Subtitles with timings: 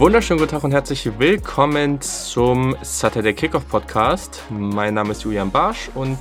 [0.00, 4.42] Wunderschönen guten Tag und herzlich willkommen zum Saturday Kickoff Podcast.
[4.48, 6.16] Mein Name ist Julian Barsch und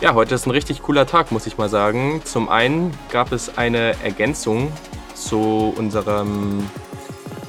[0.00, 2.22] ja, heute ist ein richtig cooler Tag, muss ich mal sagen.
[2.24, 4.72] Zum einen gab es eine Ergänzung
[5.14, 6.66] zu unserem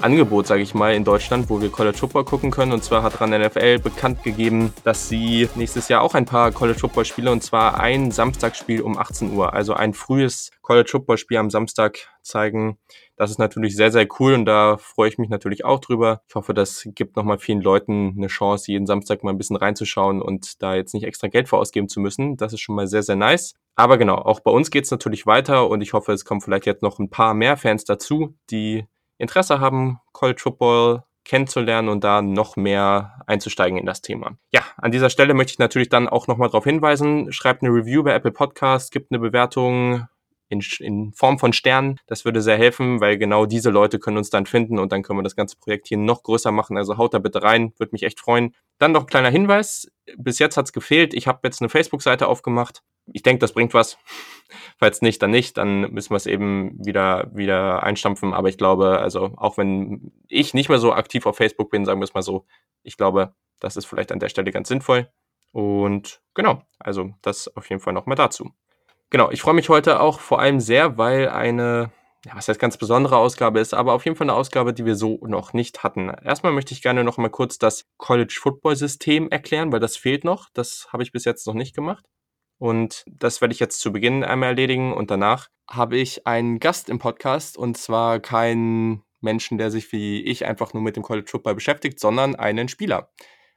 [0.01, 2.71] Angebot, sage ich mal, in Deutschland, wo wir College Football gucken können.
[2.71, 6.79] Und zwar hat RAN NFL bekannt gegeben, dass sie nächstes Jahr auch ein paar College
[6.79, 11.37] Football Spiele und zwar ein Samstagsspiel um 18 Uhr, also ein frühes College Football Spiel
[11.37, 12.77] am Samstag zeigen.
[13.15, 16.21] Das ist natürlich sehr, sehr cool und da freue ich mich natürlich auch drüber.
[16.27, 20.21] Ich hoffe, das gibt nochmal vielen Leuten eine Chance, jeden Samstag mal ein bisschen reinzuschauen
[20.21, 22.37] und da jetzt nicht extra Geld vorausgeben zu müssen.
[22.37, 23.55] Das ist schon mal sehr, sehr nice.
[23.75, 26.65] Aber genau, auch bei uns geht es natürlich weiter und ich hoffe, es kommen vielleicht
[26.65, 28.85] jetzt noch ein paar mehr Fans dazu, die
[29.19, 34.37] Interesse haben, College Football kennenzulernen und da noch mehr einzusteigen in das Thema.
[34.51, 38.01] Ja, an dieser Stelle möchte ich natürlich dann auch nochmal darauf hinweisen, schreibt eine Review
[38.01, 40.07] bei Apple Podcast, gibt eine Bewertung
[40.49, 41.99] in, in Form von Sternen.
[42.07, 45.19] Das würde sehr helfen, weil genau diese Leute können uns dann finden und dann können
[45.19, 46.77] wir das ganze Projekt hier noch größer machen.
[46.77, 48.55] Also haut da bitte rein, würde mich echt freuen.
[48.79, 49.91] Dann noch ein kleiner Hinweis.
[50.17, 51.13] Bis jetzt hat's gefehlt.
[51.13, 52.81] Ich habe jetzt eine Facebook-Seite aufgemacht.
[53.13, 53.97] Ich denke, das bringt was.
[54.77, 55.57] Falls nicht, dann nicht.
[55.57, 58.33] Dann müssen wir es eben wieder, wieder einstampfen.
[58.33, 61.99] Aber ich glaube, also auch wenn ich nicht mehr so aktiv auf Facebook bin, sagen
[61.99, 62.45] wir es mal so,
[62.83, 65.09] ich glaube, das ist vielleicht an der Stelle ganz sinnvoll.
[65.51, 68.51] Und genau, also das auf jeden Fall nochmal dazu.
[69.09, 71.91] Genau, ich freue mich heute auch vor allem sehr, weil eine,
[72.25, 74.95] ja, was heißt ganz besondere Ausgabe ist, aber auf jeden Fall eine Ausgabe, die wir
[74.95, 76.09] so noch nicht hatten.
[76.09, 80.23] Erstmal möchte ich gerne noch mal kurz das College Football System erklären, weil das fehlt
[80.23, 80.49] noch.
[80.53, 82.05] Das habe ich bis jetzt noch nicht gemacht.
[82.59, 86.89] Und das werde ich jetzt zu Beginn einmal erledigen und danach habe ich einen Gast
[86.89, 91.29] im Podcast und zwar keinen Menschen, der sich wie ich einfach nur mit dem College
[91.29, 93.11] Football beschäftigt, sondern einen Spieler.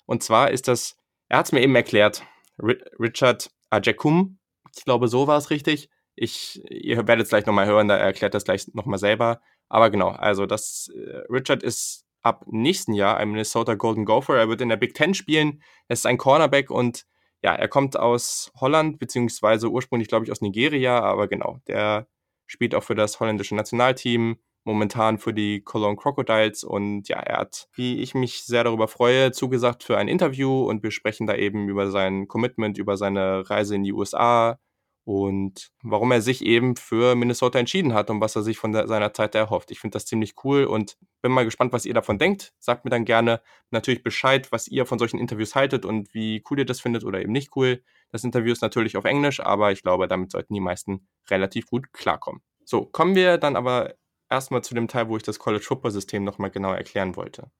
[0.07, 0.97] Und zwar ist das,
[1.29, 2.25] er hat es mir eben erklärt,
[2.59, 4.39] Richard Ajekum
[4.77, 5.91] ich glaube, so war es richtig.
[6.15, 9.41] Ich, ihr werdet es gleich nochmal hören, da erklärt das gleich nochmal selber.
[9.69, 14.37] Aber genau, also das, äh, Richard ist ab nächsten Jahr ein Minnesota Golden Gopher.
[14.37, 15.63] Er wird in der Big Ten spielen.
[15.89, 17.05] Er ist ein Cornerback und
[17.43, 22.07] ja, er kommt aus Holland, beziehungsweise ursprünglich, glaube ich, aus Nigeria, aber genau, der
[22.47, 27.69] spielt auch für das holländische Nationalteam, momentan für die Cologne Crocodiles und ja, er hat,
[27.75, 31.69] wie ich mich sehr darüber freue, zugesagt für ein Interview und wir sprechen da eben
[31.69, 34.59] über sein Commitment, über seine Reise in die USA,
[35.05, 38.87] und warum er sich eben für Minnesota entschieden hat und was er sich von der,
[38.87, 39.71] seiner Zeit erhofft.
[39.71, 42.53] Ich finde das ziemlich cool und bin mal gespannt, was ihr davon denkt.
[42.59, 43.41] Sagt mir dann gerne
[43.71, 47.21] natürlich Bescheid, was ihr von solchen Interviews haltet und wie cool ihr das findet oder
[47.21, 47.83] eben nicht cool.
[48.11, 51.93] Das Interview ist natürlich auf Englisch, aber ich glaube, damit sollten die meisten relativ gut
[51.93, 52.43] klarkommen.
[52.65, 53.95] So, kommen wir dann aber
[54.29, 57.51] erstmal zu dem Teil, wo ich das College Football System nochmal genauer erklären wollte.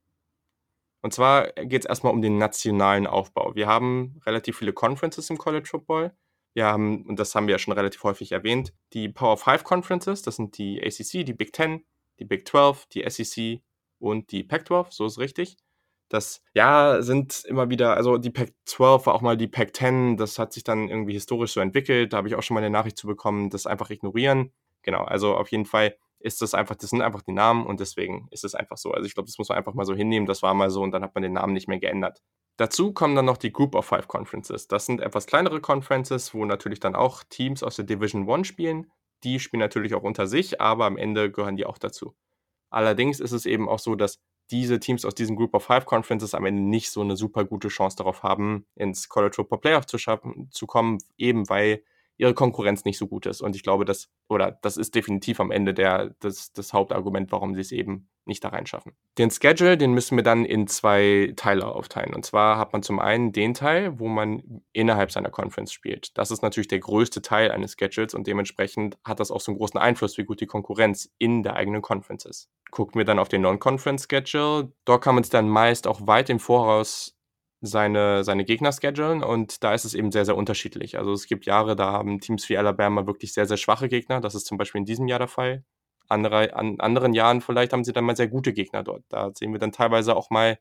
[1.01, 3.55] Und zwar geht es erstmal um den nationalen Aufbau.
[3.55, 6.13] Wir haben relativ viele Conferences im College Football
[6.55, 10.23] wir haben, und das haben wir ja schon relativ häufig erwähnt, die Power 5 Conferences,
[10.23, 11.85] das sind die ACC, die Big 10,
[12.19, 13.63] die Big 12, die SEC
[13.99, 15.57] und die Pac-12, so ist richtig.
[16.09, 20.53] Das, ja, sind immer wieder, also die Pac-12 war auch mal die Pac-10, das hat
[20.53, 23.07] sich dann irgendwie historisch so entwickelt, da habe ich auch schon mal eine Nachricht zu
[23.07, 24.53] bekommen, das einfach ignorieren.
[24.83, 28.29] Genau, also auf jeden Fall ist das einfach, das sind einfach die Namen und deswegen
[28.31, 28.93] ist es einfach so.
[28.93, 30.93] Also ich glaube, das muss man einfach mal so hinnehmen, das war mal so und
[30.93, 32.23] dann hat man den Namen nicht mehr geändert.
[32.59, 34.69] Dazu kommen dann noch die Group of Five Conferences.
[34.69, 38.91] Das sind etwas kleinere Conferences, wo natürlich dann auch Teams aus der Division One spielen.
[39.25, 42.15] Die spielen natürlich auch unter sich, aber am Ende gehören die auch dazu.
[42.71, 46.35] Allerdings ist es eben auch so, dass diese Teams aus diesen Group of Five Conferences
[46.35, 49.99] am Ende nicht so eine super gute Chance darauf haben, ins College Football Playoff zu,
[49.99, 51.83] schaffen, zu kommen, eben weil
[52.17, 53.41] ihre Konkurrenz nicht so gut ist.
[53.41, 57.55] Und ich glaube, das, oder das ist definitiv am Ende der, das, das Hauptargument, warum
[57.55, 58.93] sie es eben nicht da reinschaffen.
[59.19, 62.15] Den Schedule, den müssen wir dann in zwei Teile aufteilen.
[62.15, 66.17] Und zwar hat man zum einen den Teil, wo man innerhalb seiner Conference spielt.
[66.17, 69.59] Das ist natürlich der größte Teil eines Schedules und dementsprechend hat das auch so einen
[69.59, 72.49] großen Einfluss, wie gut die Konkurrenz in der eigenen Conference ist.
[72.71, 74.73] Gucken wir dann auf den Non-Conference-Schedule.
[74.85, 77.17] Dort kann man es dann meist auch weit im Voraus
[77.63, 80.99] seine, seine Gegner schedulen und da ist es eben sehr, sehr unterschiedlich.
[80.99, 84.21] Also es gibt Jahre, da haben Teams wie Alabama wirklich sehr, sehr schwache Gegner.
[84.21, 85.65] Das ist zum Beispiel in diesem Jahr der Fall.
[86.09, 89.05] Andere, an anderen Jahren vielleicht haben sie dann mal sehr gute Gegner dort.
[89.09, 90.59] Da sehen wir dann teilweise auch mal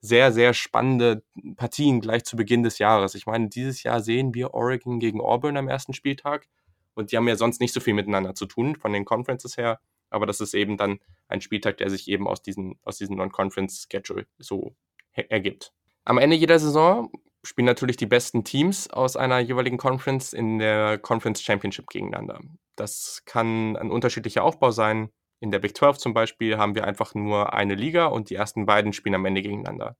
[0.00, 1.22] sehr, sehr spannende
[1.56, 3.14] Partien gleich zu Beginn des Jahres.
[3.14, 6.48] Ich meine, dieses Jahr sehen wir Oregon gegen Auburn am ersten Spieltag
[6.94, 9.80] und die haben ja sonst nicht so viel miteinander zu tun von den Conferences her.
[10.10, 10.98] Aber das ist eben dann
[11.28, 14.74] ein Spieltag, der sich eben aus, diesen, aus diesem Non-Conference-Schedule so
[15.14, 15.72] ergibt.
[16.04, 17.10] Am Ende jeder Saison
[17.44, 22.40] spielen natürlich die besten Teams aus einer jeweiligen Conference in der Conference Championship gegeneinander.
[22.76, 25.10] Das kann ein unterschiedlicher Aufbau sein.
[25.40, 28.66] In der Big 12 zum Beispiel haben wir einfach nur eine Liga und die ersten
[28.66, 29.96] beiden spielen am Ende gegeneinander.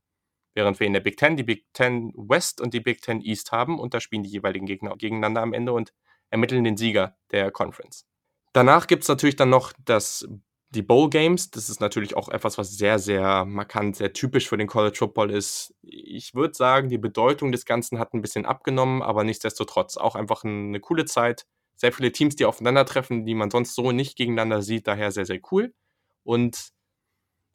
[0.54, 3.52] Während wir in der Big 10 die Big 10 West und die Big 10 East
[3.52, 5.94] haben und da spielen die jeweiligen Gegner gegeneinander am Ende und
[6.30, 8.04] ermitteln den Sieger der Conference.
[8.52, 10.28] Danach gibt es natürlich dann noch das
[10.70, 14.56] die Bowl Games, das ist natürlich auch etwas, was sehr, sehr markant, sehr typisch für
[14.56, 15.74] den College Football ist.
[15.82, 20.44] Ich würde sagen, die Bedeutung des Ganzen hat ein bisschen abgenommen, aber nichtsdestotrotz auch einfach
[20.44, 21.46] eine coole Zeit.
[21.74, 25.40] Sehr viele Teams, die aufeinandertreffen, die man sonst so nicht gegeneinander sieht, daher sehr, sehr
[25.50, 25.74] cool.
[26.22, 26.70] Und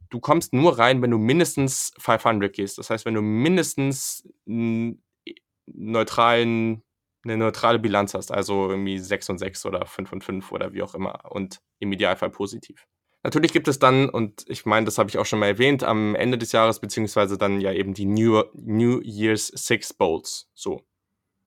[0.10, 2.78] du kommst nur rein, wenn du mindestens 500 gehst.
[2.78, 5.04] Das heißt, wenn du mindestens einen
[5.68, 6.84] neutralen,
[7.24, 10.84] eine neutrale Bilanz hast, also irgendwie 6 und 6 oder 5 und 5 oder wie
[10.84, 12.88] auch immer und im Idealfall positiv.
[13.26, 16.14] Natürlich gibt es dann, und ich meine, das habe ich auch schon mal erwähnt, am
[16.14, 20.48] Ende des Jahres, beziehungsweise dann ja eben die New, New Year's Six Bowls.
[20.54, 20.84] So.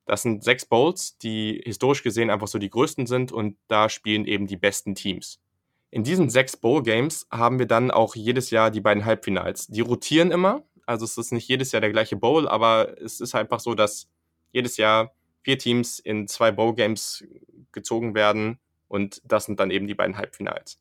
[0.04, 4.25] Das sind sechs Bowls, die historisch gesehen einfach so die größten sind und da spielen
[4.25, 5.38] eben die besten Teams.
[5.92, 9.69] In diesen sechs Bowl Games haben wir dann auch jedes Jahr die beiden Halbfinals.
[9.69, 13.36] Die rotieren immer, also es ist nicht jedes Jahr der gleiche Bowl, aber es ist
[13.36, 14.08] einfach so, dass
[14.50, 17.25] jedes Jahr vier Teams in zwei Bowl Games
[17.70, 18.58] gezogen werden
[18.88, 20.80] und das sind dann eben die beiden Halbfinals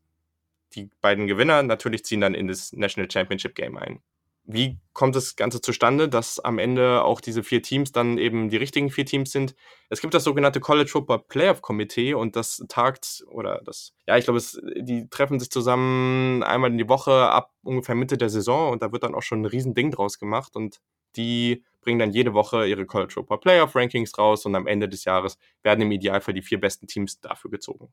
[0.76, 4.02] die beiden Gewinner natürlich ziehen dann in das National Championship Game ein.
[4.50, 8.56] Wie kommt das Ganze zustande, dass am Ende auch diese vier Teams dann eben die
[8.56, 9.56] richtigen vier Teams sind?
[9.90, 14.24] Es gibt das sogenannte College Football Playoff Committee und das tagt oder das, ja, ich
[14.24, 14.42] glaube,
[14.78, 18.94] die treffen sich zusammen einmal in die Woche ab ungefähr Mitte der Saison und da
[18.94, 20.80] wird dann auch schon ein Riesending draus gemacht und
[21.18, 25.04] die bringen dann jede Woche ihre College Football Playoff Rankings raus und am Ende des
[25.04, 27.92] Jahres werden im Idealfall die vier besten Teams dafür gezogen.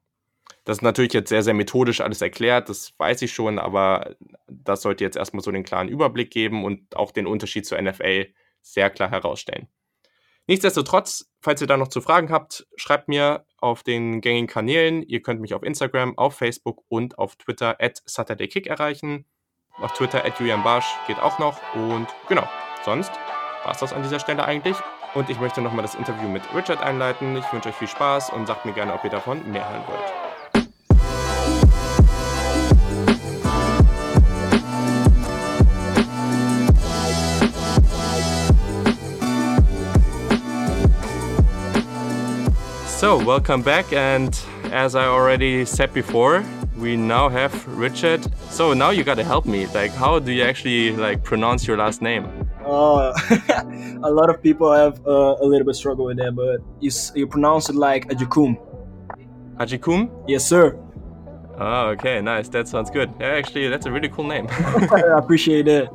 [0.65, 4.17] Das ist natürlich jetzt sehr, sehr methodisch alles erklärt, das weiß ich schon, aber
[4.49, 8.33] das sollte jetzt erstmal so den klaren Überblick geben und auch den Unterschied zur NFL
[8.63, 9.69] sehr klar herausstellen.
[10.47, 15.03] Nichtsdestotrotz, falls ihr da noch zu Fragen habt, schreibt mir auf den gängigen Kanälen.
[15.03, 19.25] Ihr könnt mich auf Instagram, auf Facebook und auf Twitter at SaturdayKick erreichen.
[19.79, 21.61] Auf Twitter at Julian Barsch geht auch noch.
[21.75, 22.47] Und genau,
[22.85, 23.11] sonst
[23.65, 24.77] war es das an dieser Stelle eigentlich.
[25.15, 27.37] Und ich möchte nochmal das Interview mit Richard einleiten.
[27.37, 30.24] Ich wünsche euch viel Spaß und sagt mir gerne, ob ihr davon mehr hören wollt.
[43.05, 44.35] So, welcome back, and
[44.73, 46.43] as I already said before,
[46.79, 48.25] we now have Richard.
[48.49, 49.67] So now you gotta help me.
[49.67, 52.25] Like, how do you actually like pronounce your last name?
[52.65, 53.13] Uh,
[54.03, 57.27] a lot of people have uh, a little bit struggle with that, but you you
[57.27, 58.57] pronounce it like Ajikum.
[59.59, 60.09] Ajikum?
[60.27, 60.75] Yes, sir.
[61.59, 62.49] Oh, okay, nice.
[62.49, 63.13] That sounds good.
[63.21, 64.47] Yeah, actually, that's a really cool name.
[64.51, 65.91] I appreciate it.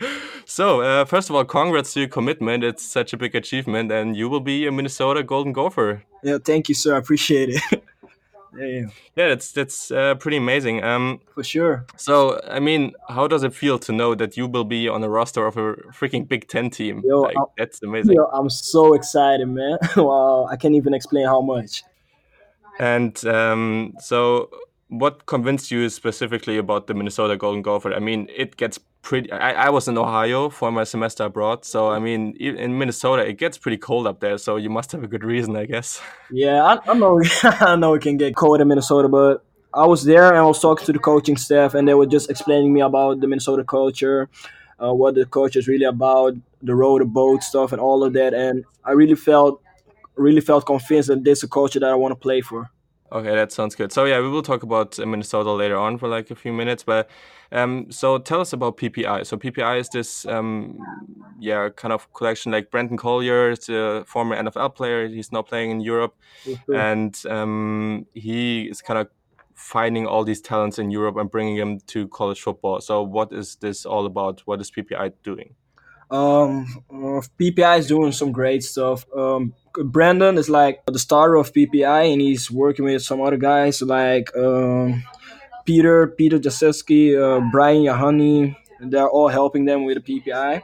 [0.56, 2.64] So, uh, first of all, congrats to your commitment.
[2.64, 6.02] It's such a big achievement, and you will be a Minnesota Golden Gopher.
[6.22, 6.94] Yeah, thank you, sir.
[6.94, 7.62] I appreciate it.
[8.58, 8.86] yeah,
[9.16, 10.82] yeah, that's that's uh, pretty amazing.
[10.82, 11.84] Um, For sure.
[11.98, 15.10] So, I mean, how does it feel to know that you will be on a
[15.10, 17.02] roster of a freaking Big Ten team?
[17.04, 18.14] Yo, like, that's amazing.
[18.14, 19.76] Yo, I'm so excited, man.
[19.98, 21.82] wow, I can't even explain how much.
[22.78, 24.48] And um, so,
[24.88, 27.92] what convinced you specifically about the Minnesota Golden Gopher?
[27.92, 29.30] I mean, it gets pretty.
[29.30, 33.38] I, I was in Ohio for my semester abroad, so I mean, in Minnesota, it
[33.38, 34.36] gets pretty cold up there.
[34.36, 36.00] So you must have a good reason, I guess.
[36.30, 37.22] Yeah, I, I know.
[37.44, 40.60] I know it can get cold in Minnesota, but I was there and I was
[40.60, 44.28] talking to the coaching staff, and they were just explaining me about the Minnesota culture,
[44.82, 48.12] uh, what the culture is really about, the row, the boat stuff, and all of
[48.14, 48.34] that.
[48.34, 49.62] And I really felt,
[50.16, 52.70] really felt convinced that this is a culture that I want to play for.
[53.12, 53.92] Okay, that sounds good.
[53.92, 56.82] So yeah, we will talk about uh, Minnesota later on for like a few minutes.
[56.82, 57.08] But
[57.52, 59.26] um, so tell us about PPI.
[59.26, 60.78] So PPI is this um,
[61.38, 62.52] yeah kind of collection.
[62.52, 65.06] Like Brandon Collier is a former NFL player.
[65.06, 66.74] He's now playing in Europe, mm-hmm.
[66.74, 69.08] and um, he is kind of
[69.54, 72.80] finding all these talents in Europe and bringing them to college football.
[72.80, 74.42] So what is this all about?
[74.46, 75.54] What is PPI doing?
[76.10, 79.04] Um, uh, PPI is doing some great stuff.
[79.14, 83.82] Um, Brandon is like the starter of PPI, and he's working with some other guys
[83.82, 85.02] like um,
[85.64, 88.56] Peter, Peter Jasewski, uh, Brian Yahani.
[88.80, 90.62] They're all helping them with the PPI,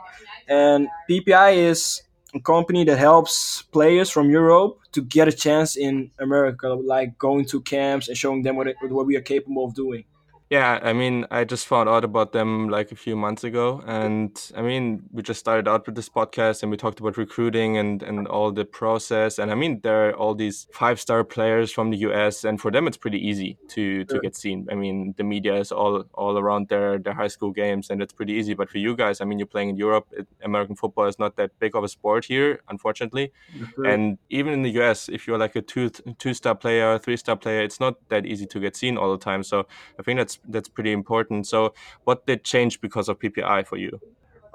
[0.48, 2.02] and PPI is
[2.34, 7.44] a company that helps players from Europe to get a chance in America, like going
[7.46, 10.04] to camps and showing them what it, what we are capable of doing.
[10.52, 13.82] Yeah, I mean, I just found out about them like a few months ago.
[13.86, 17.78] And I mean, we just started out with this podcast and we talked about recruiting
[17.78, 19.38] and, and all the process.
[19.38, 22.70] And I mean, there are all these five star players from the US, and for
[22.70, 24.68] them, it's pretty easy to, to get seen.
[24.70, 28.12] I mean, the media is all, all around their, their high school games, and it's
[28.12, 28.52] pretty easy.
[28.52, 30.06] But for you guys, I mean, you're playing in Europe.
[30.12, 33.32] It, American football is not that big of a sport here, unfortunately.
[33.56, 33.86] Mm-hmm.
[33.86, 37.36] And even in the US, if you're like a two two star player, three star
[37.36, 39.42] player, it's not that easy to get seen all the time.
[39.42, 39.66] So
[39.98, 41.46] I think that's that's pretty important.
[41.46, 44.00] So, what did change because of PPI for you?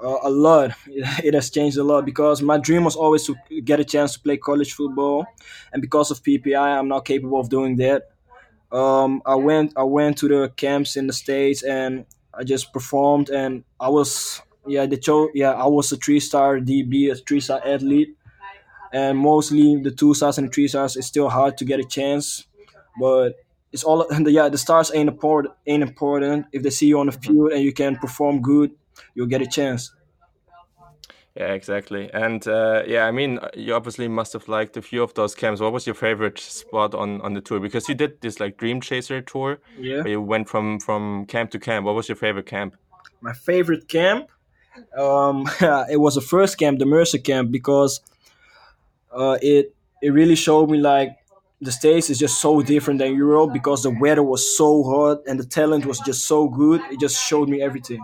[0.00, 0.72] Uh, a lot.
[1.24, 4.20] It has changed a lot because my dream was always to get a chance to
[4.20, 5.26] play college football,
[5.72, 8.10] and because of PPI, I'm not capable of doing that.
[8.70, 12.04] Um, I went I went to the camps in the states and
[12.34, 16.58] I just performed and I was yeah the show yeah I was a three star
[16.60, 18.14] DB a three star athlete
[18.92, 22.46] and mostly the two stars and three stars it's still hard to get a chance
[23.00, 23.36] but
[23.72, 27.06] it's all the yeah the stars ain't important ain't important if they see you on
[27.06, 27.24] the Mhm.
[27.24, 28.70] field and you can perform good
[29.14, 29.92] you'll get a chance
[31.36, 32.10] Yeah, exactly.
[32.12, 35.60] And uh, yeah, I mean, you obviously must have liked a few of those camps.
[35.60, 37.60] What was your favorite spot on on the tour?
[37.60, 41.58] Because you did this like Dream Chaser tour, yeah you went from from camp to
[41.60, 41.86] camp.
[41.86, 42.74] What was your favorite camp?
[43.20, 44.30] my favorite camp
[44.96, 45.46] um
[45.90, 48.00] it was the first camp the mercer camp because
[49.12, 51.10] uh it it really showed me like
[51.60, 55.38] the states is just so different than europe because the weather was so hot and
[55.40, 58.00] the talent was just so good it just showed me everything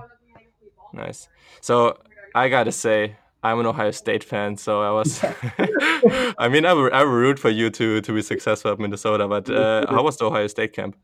[0.94, 1.28] Nice.
[1.60, 1.98] So
[2.34, 5.20] I gotta say, I'm an Ohio State fan, so I was.
[6.38, 9.26] I mean, I would, I would root for you to to be successful at Minnesota,
[9.26, 10.96] but uh, how was the Ohio State camp?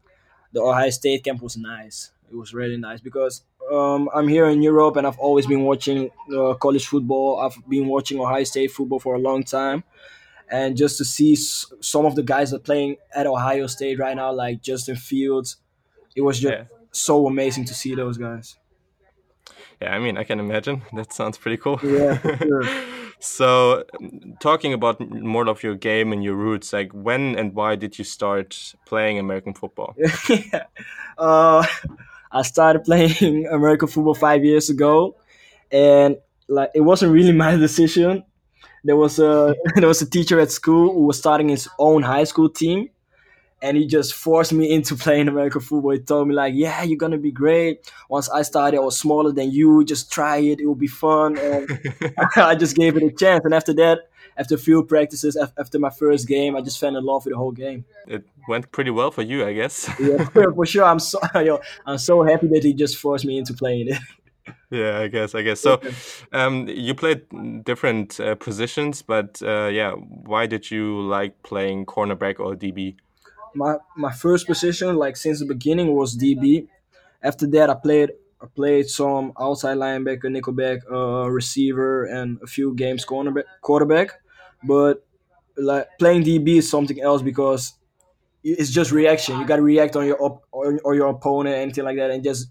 [0.52, 4.62] the ohio state camp was nice it was really nice because um, i'm here in
[4.62, 8.99] europe and i've always been watching uh, college football i've been watching ohio state football
[8.99, 9.85] for a long time
[10.50, 13.99] and just to see s- some of the guys that are playing at ohio state
[13.99, 15.57] right now like justin fields
[16.16, 16.64] it was just Yeah.
[16.92, 18.57] so amazing to see those guys
[19.83, 20.83] Yeah, I mean, I can imagine.
[20.92, 21.78] That sounds pretty cool.
[21.83, 22.64] Yeah, for sure.
[23.19, 23.85] so,
[24.40, 28.04] talking about more of your game and your roots, like when and why did you
[28.04, 29.95] start playing American football?
[30.28, 30.64] yeah.
[31.16, 31.64] uh,
[32.30, 35.16] I started playing American football five years ago,
[35.73, 36.16] and
[36.49, 38.25] like it wasn't really my decision.
[38.84, 42.25] There was a there was a teacher at school who was starting his own high
[42.25, 42.90] school team,
[43.62, 45.92] and he just forced me into playing American football.
[45.92, 49.32] He told me like, "Yeah, you're gonna be great." Once I started, I was smaller
[49.32, 49.84] than you.
[49.84, 51.38] Just try it; it will be fun.
[51.38, 51.68] And
[52.37, 55.90] I just gave it a chance, and after that, after a few practices, after my
[55.90, 57.84] first game, I just fell in love with the whole game.
[58.06, 59.90] it went pretty well for you, I guess.
[60.00, 60.84] Yeah, for sure.
[60.84, 63.99] I'm so yo, I'm so happy that he just forced me into playing it.
[64.71, 65.61] Yeah, I guess, I guess.
[65.61, 65.80] So,
[66.33, 67.23] um, you played
[67.64, 72.97] different uh, positions, but uh, yeah, why did you like playing cornerback or DB?
[73.54, 76.69] My my first position, like since the beginning, was DB.
[77.23, 82.75] After that, I played I played some outside linebacker, nickelback, uh, receiver, and a few
[82.75, 84.21] games cornerback, quarterback.
[84.62, 85.04] But
[85.57, 87.75] like playing DB is something else because
[88.42, 89.38] it's just reaction.
[89.38, 92.23] You got to react on your op- or, or your opponent, anything like that, and
[92.25, 92.49] just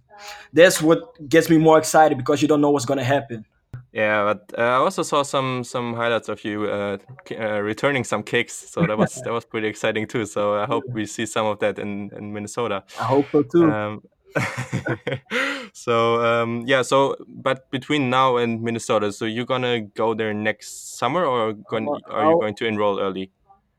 [0.54, 3.46] that's what gets me more excited because you don't know what's gonna happen.
[3.92, 6.98] Yeah, but uh, I also saw some some highlights of you uh,
[7.32, 10.26] uh, returning some kicks, so that was that was pretty exciting too.
[10.26, 12.84] So I hope we see some of that in in Minnesota.
[13.00, 13.72] I hope so too.
[13.72, 14.02] Um,
[15.74, 20.98] so um, yeah, so but between now and Minnesota, so you're gonna go there next
[21.00, 23.32] summer, or going, Uh, are you going to enroll early?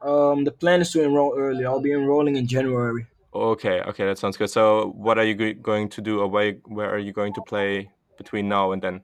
[0.03, 1.65] Um, the plan is to enroll early.
[1.67, 3.07] I'll be enrolling in January.
[3.35, 4.51] Okay, okay, that sounds good.
[4.51, 7.43] So what are you go- going to do, or where where are you going to
[7.43, 9.03] play between now and then?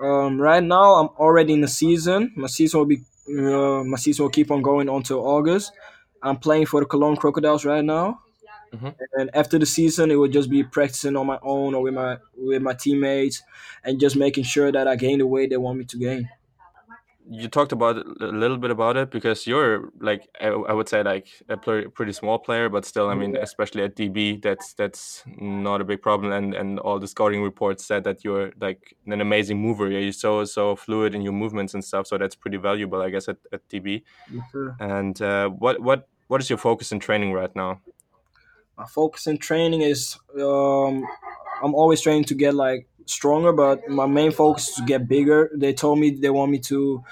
[0.00, 2.32] Um, right now I'm already in the season.
[2.36, 5.72] My season will be uh, my season will keep on going until August.
[6.22, 8.20] I'm playing for the Cologne Crocodiles right now,
[8.72, 8.94] Mhm.
[9.14, 12.18] and after the season, it will just be practicing on my own or with my
[12.36, 13.42] with my teammates,
[13.84, 16.28] and just making sure that I gain the weight they want me to gain.
[17.28, 21.02] You talked about a little bit about it because you're like I, I would say
[21.02, 23.40] like a pretty small player, but still, I mean, Yeah.
[23.42, 26.32] especially at DB, that's that's not a big problem.
[26.32, 29.90] And and all the scouting reports said that you're like an amazing mover.
[29.90, 32.06] You're so so fluid in your movements and stuff.
[32.06, 34.02] So that's pretty valuable, I guess, at, at DB.
[34.78, 37.80] And uh, what what what is your focus in training right now?
[38.78, 41.04] My focus in training is um,
[41.62, 45.50] I'm always trying to get like stronger, but my main focus is to get bigger.
[45.54, 47.02] They told me they want me to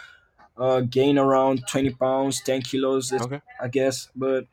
[0.56, 3.40] uh, gain around 20 pounds, 10 kilos, Okay.
[3.60, 4.08] I guess.
[4.14, 4.46] But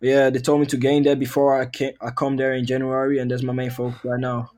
[0.00, 3.18] yeah, they told me to gain that before I can I come there in January,
[3.18, 4.50] and that's my main focus right now.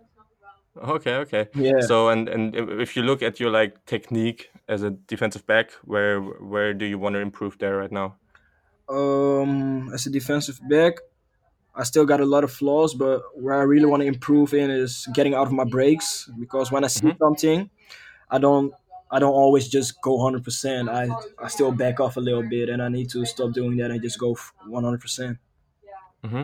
[0.76, 1.48] Okay, okay.
[1.54, 1.80] Yeah.
[1.80, 5.72] So and and if if you look at your like technique as a defensive back,
[5.84, 8.16] where where do you want to improve there right now?
[8.88, 10.94] Um, as a defensive back,
[11.78, 14.70] I still got a lot of flaws, but where I really want to improve in
[14.70, 17.18] is getting out of my breaks because when I see Mhm.
[17.18, 17.70] something,
[18.30, 18.74] I don't
[19.10, 20.88] I don't always just go hundred percent.
[20.90, 21.08] I
[21.44, 24.02] I still back off a little bit, and I need to stop doing that and
[24.02, 25.38] just go one hundred percent.
[26.24, 26.42] hmm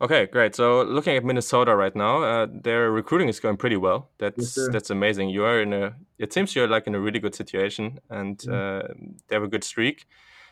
[0.00, 0.54] Okay, great.
[0.54, 4.10] So looking at Minnesota right now, uh, their recruiting is going pretty well.
[4.18, 4.72] That's sir.
[4.72, 5.30] that's amazing.
[5.30, 5.94] You are in a.
[6.18, 8.82] It seems you're like in a really good situation, and uh,
[9.28, 10.06] they have a good streak.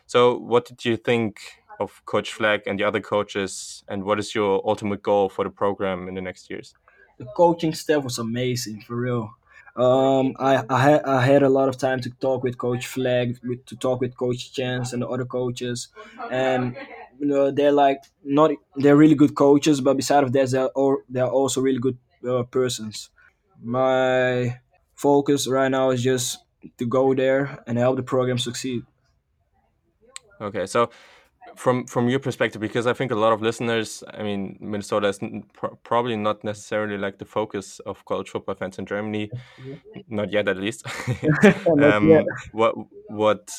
[0.05, 1.39] So, what did you think
[1.79, 5.49] of Coach Fleck and the other coaches, and what is your ultimate goal for the
[5.49, 6.73] program in the next years?
[7.17, 9.31] The coaching staff was amazing for real.
[9.75, 13.35] Um, I I had I had a lot of time to talk with Coach Fleck,
[13.43, 15.89] with, to talk with Coach Chance and the other coaches,
[16.31, 16.75] and
[17.33, 21.27] uh, they're like not they're really good coaches, but beside of that, they're all, they're
[21.27, 23.09] also really good uh, persons.
[23.61, 24.59] My
[24.95, 26.39] focus right now is just
[26.77, 28.83] to go there and help the program succeed.
[30.41, 30.89] Okay, so
[31.59, 35.19] from from your perspective, because I think a lot of listeners, I mean, Minnesota is
[35.51, 39.29] pr- probably not necessarily like the focus of college football fans in Germany,
[40.07, 40.87] not yet at least.
[41.83, 42.25] um, yet.
[42.53, 42.75] What
[43.09, 43.51] what?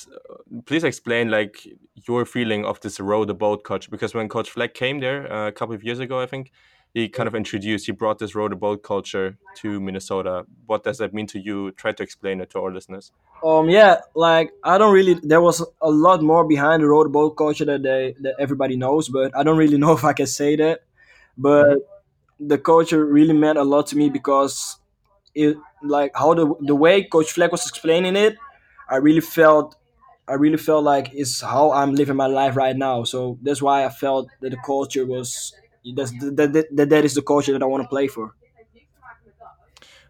[0.65, 1.69] Please explain like
[2.09, 5.49] your feeling of this row the boat coach, because when Coach Fleck came there uh,
[5.49, 6.53] a couple of years ago, I think
[6.93, 10.45] he kind of introduced, he brought this row the boat culture to Minnesota.
[10.67, 11.71] What does that mean to you?
[11.73, 13.13] Try to explain it to our listeners.
[13.45, 15.15] Um, yeah, like I don't really.
[15.23, 18.77] There was a lot more behind the row the boat culture that they that everybody
[18.77, 20.81] knows, but I don't really know if I can say that.
[21.39, 21.79] But
[22.41, 24.79] the culture really meant a lot to me because
[25.35, 28.37] it like how the the way Coach Fleck was explaining it,
[28.89, 29.77] I really felt
[30.27, 33.05] I really felt like it's how I'm living my life right now.
[33.05, 35.53] So that's why I felt that the culture was
[35.95, 38.35] that's that, that, that is the culture that I want to play for.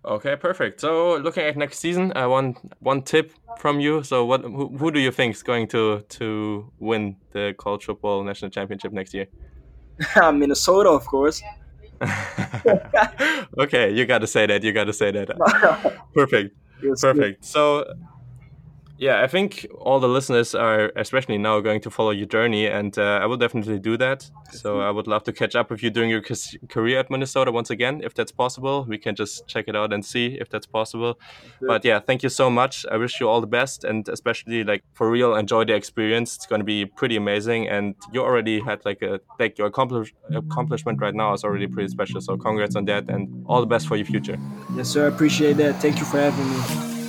[0.04, 0.80] Okay, perfect.
[0.80, 4.02] So looking at next season, uh, I want one tip from you.
[4.02, 8.24] So what who, who do you think is going to to win the college football
[8.24, 9.26] national championship next year?
[10.32, 11.42] Minnesota, of course.
[13.58, 14.62] okay, you got to say that.
[14.62, 15.28] You got to say that.
[16.14, 16.56] Perfect.
[16.98, 17.44] Perfect.
[17.44, 17.84] So
[19.00, 22.96] yeah, I think all the listeners are, especially now, going to follow your journey, and
[22.98, 24.30] uh, I will definitely do that.
[24.52, 26.22] So I would love to catch up with you during your
[26.68, 28.84] career at Minnesota once again, if that's possible.
[28.86, 31.18] We can just check it out and see if that's possible.
[31.62, 32.84] But yeah, thank you so much.
[32.92, 36.36] I wish you all the best, and especially like for real, enjoy the experience.
[36.36, 40.12] It's going to be pretty amazing, and you already had like a like your accomplish,
[40.34, 42.20] accomplishment right now is already pretty special.
[42.20, 44.38] So congrats on that, and all the best for your future.
[44.76, 45.06] Yes, sir.
[45.06, 45.80] I appreciate that.
[45.80, 46.99] Thank you for having me.